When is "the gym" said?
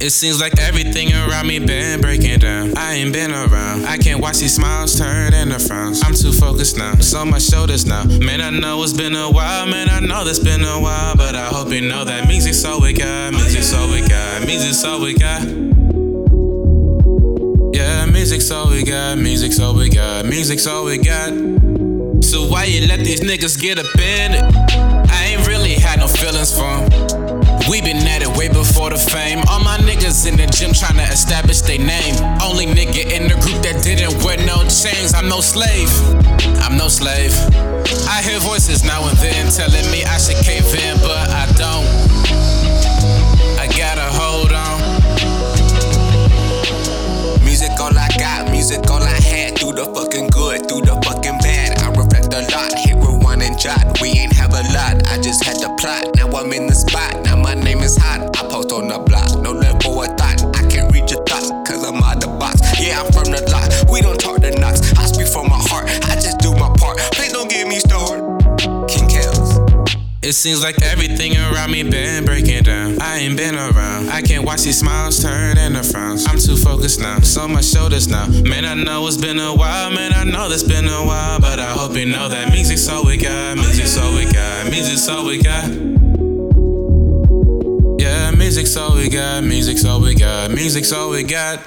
30.36-30.72